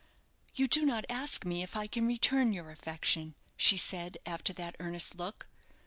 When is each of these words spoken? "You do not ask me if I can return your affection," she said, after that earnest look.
"You 0.55 0.67
do 0.67 0.83
not 0.83 1.05
ask 1.09 1.45
me 1.45 1.61
if 1.61 1.75
I 1.75 1.85
can 1.85 2.07
return 2.07 2.53
your 2.53 2.71
affection," 2.71 3.35
she 3.55 3.77
said, 3.77 4.17
after 4.25 4.51
that 4.53 4.75
earnest 4.79 5.13
look. 5.15 5.47